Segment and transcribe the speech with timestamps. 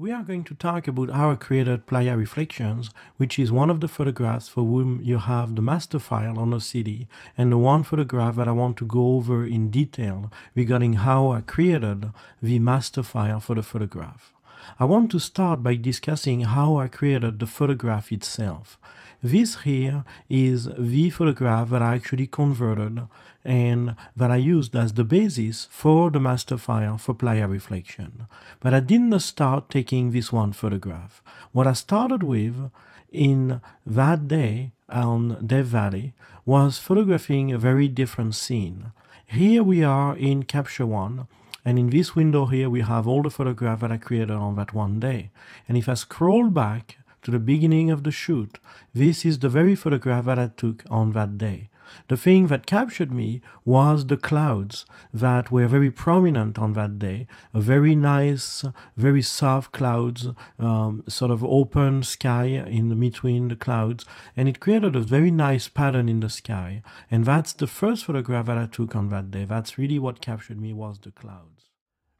[0.00, 3.80] We are going to talk about how I created Playa Reflections, which is one of
[3.80, 7.82] the photographs for whom you have the master file on the CD, and the one
[7.82, 13.02] photograph that I want to go over in detail regarding how I created the master
[13.02, 14.32] file for the photograph.
[14.78, 18.78] I want to start by discussing how I created the photograph itself.
[19.22, 23.02] This here is the photograph that I actually converted
[23.44, 28.26] and that I used as the basis for the master file for Playa Reflection.
[28.60, 31.22] But I didn't start taking this one photograph.
[31.52, 32.70] What I started with
[33.10, 36.14] in that day on Death Valley
[36.46, 38.92] was photographing a very different scene.
[39.26, 41.26] Here we are in Capture One,
[41.68, 44.72] and in this window here we have all the photographs that I created on that
[44.72, 45.30] one day.
[45.66, 48.58] And if I scroll back to the beginning of the shoot.
[48.94, 51.68] This is the very photograph that I took on that day.
[52.08, 57.26] The thing that captured me was the clouds that were very prominent on that day.
[57.52, 58.64] A very nice,
[58.96, 60.28] very soft clouds,
[60.58, 64.04] um, sort of open sky in the, between the clouds,
[64.36, 66.82] and it created a very nice pattern in the sky.
[67.10, 69.44] And that's the first photograph that I took on that day.
[69.44, 71.64] That's really what captured me was the clouds.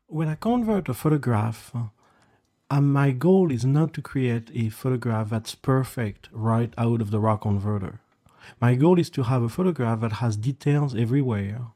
[0.07, 1.75] When I convert a photograph
[2.71, 7.21] and my goal is not to create a photograph that's perfect right out of the
[7.21, 8.01] raw converter.
[8.61, 11.69] My goal is to have a photograph that has details everywhere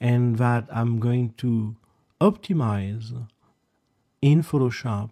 [0.00, 1.76] and that I'm going to
[2.20, 3.26] optimize
[4.20, 5.10] in Photoshop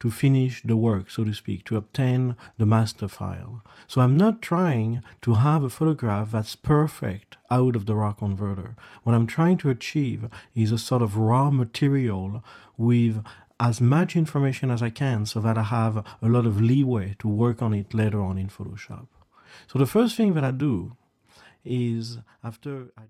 [0.00, 3.62] to finish the work, so to speak, to obtain the master file.
[3.86, 8.74] So I'm not trying to have a photograph that's perfect out of the raw converter.
[9.04, 12.42] What I'm trying to achieve is a sort of raw material
[12.76, 13.24] with
[13.60, 17.28] as much information as I can so that I have a lot of leeway to
[17.28, 19.06] work on it later on in Photoshop.
[19.66, 20.96] So the first thing that I do
[21.64, 23.02] is after I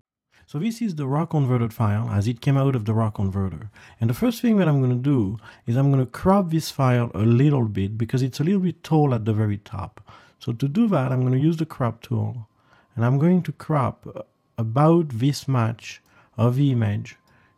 [0.45, 3.71] so this is the raw converted file as it came out of the raw converter.
[3.99, 6.69] And the first thing that I'm going to do is I'm going to crop this
[6.69, 10.01] file a little bit because it's a little bit tall at the very top.
[10.39, 12.47] So to do that, I'm going to use the crop tool
[12.95, 14.27] and I'm going to crop
[14.57, 16.01] about this much
[16.37, 17.15] of the image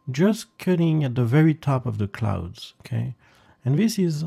[0.09, 3.15] just cutting at the very top of the clouds, okay?
[3.63, 4.23] And this is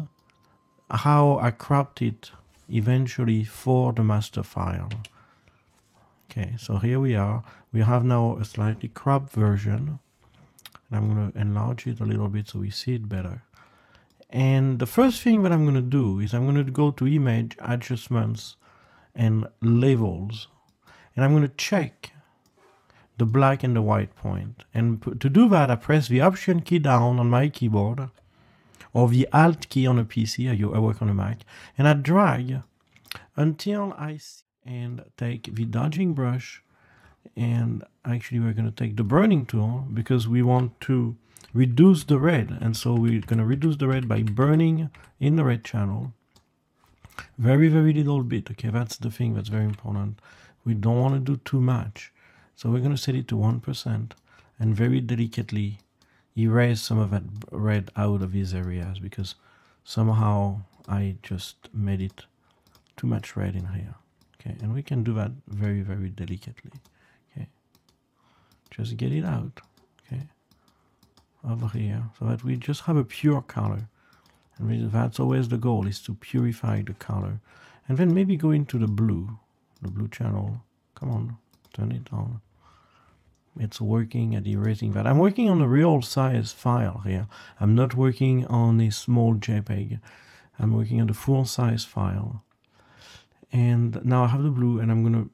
[0.91, 2.33] how I cropped it
[2.69, 4.91] eventually for the master file.
[6.31, 7.43] Okay, so here we are.
[7.73, 9.99] We have now a slightly cropped version.
[10.91, 13.43] And I'm going to enlarge it a little bit so we see it better.
[14.31, 17.07] And the first thing that I'm going to do is I'm going to go to
[17.07, 18.57] image adjustments
[19.15, 20.49] and levels.
[21.17, 22.13] And I'm going to check
[23.17, 24.65] the black and the white point.
[24.75, 28.11] And to do that, I press the Option key down on my keyboard
[28.93, 31.41] or the Alt key on a PC, I work on a Mac,
[31.77, 32.63] and I drag
[33.37, 36.63] until I see and take the dodging brush
[37.37, 41.17] and actually we're going to take the burning tool because we want to
[41.55, 42.57] reduce the red.
[42.61, 46.13] And so we're going to reduce the red by burning in the red channel.
[47.39, 48.69] Very very little bit okay?
[48.69, 50.21] That's the thing that's very important.
[50.65, 52.13] We don't want to do too much.
[52.55, 54.11] So we're going to set it to 1%
[54.59, 55.79] and very delicately
[56.39, 59.35] erase some of that red out of these areas because
[59.85, 62.25] somehow I just made it
[62.97, 63.95] too much red in here.
[64.41, 66.73] Okay, and we can do that very, very delicately.
[67.33, 67.49] Okay,
[68.71, 69.61] just get it out.
[70.07, 70.23] Okay,
[71.49, 73.89] over here so that we just have a pure color.
[74.59, 77.41] And that's always the goal is to purify the color.
[77.89, 79.39] And then maybe go into the blue,
[79.81, 80.63] the blue channel.
[80.95, 81.39] Come on,
[81.73, 82.41] turn it on
[83.59, 85.07] it's working at erasing that.
[85.07, 87.27] I'm working on a real size file here.
[87.61, 90.01] I'm not working on a small JPEG.
[90.59, 92.45] I'm working on the full size file.
[93.53, 95.31] And now I have the blue and I'm going to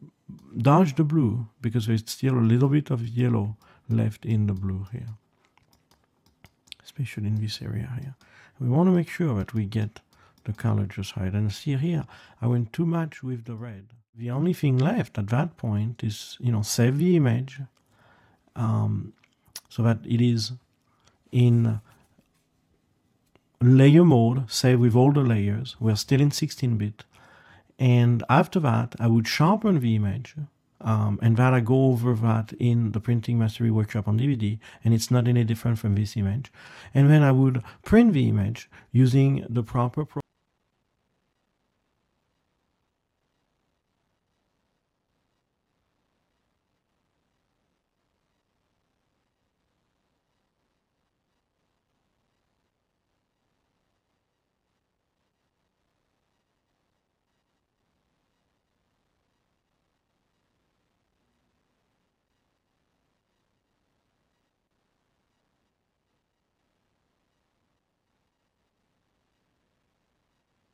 [0.59, 3.57] dodge the blue because there's still a little bit of yellow
[3.89, 5.09] left in the blue here.
[6.83, 8.15] Especially in this area here.
[8.61, 10.01] We want to make sure that we get
[10.45, 11.33] the color just right.
[11.33, 12.05] And see here,
[12.41, 13.89] I went too much with the red.
[14.17, 17.61] The only thing left at that point is, you know, save the image,
[18.57, 19.13] um,
[19.69, 20.53] so that it is
[21.33, 21.81] in
[23.61, 25.77] layer mode, save with all the layers.
[25.81, 27.05] We're still in 16-bit.
[27.79, 30.37] And after that, I would sharpen the image.
[30.81, 34.93] Um, and that I go over that in the printing mastery workshop on DVD, and
[34.93, 36.53] it's not any different from this image.
[36.93, 40.05] And then I would print the image using the proper